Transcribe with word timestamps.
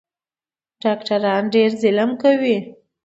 ډاکټران 0.81 1.43
ډېر 1.53 1.69
ظلم 1.81 2.09
کوي 2.21 2.57